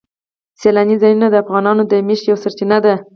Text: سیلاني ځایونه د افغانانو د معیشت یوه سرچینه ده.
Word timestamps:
سیلاني 0.61 0.95
ځایونه 1.01 1.27
د 1.29 1.35
افغانانو 1.43 1.83
د 1.87 1.93
معیشت 2.07 2.23
یوه 2.27 2.41
سرچینه 2.43 2.77
ده. 2.85 2.95